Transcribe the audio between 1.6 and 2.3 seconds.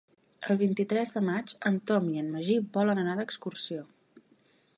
en Tom i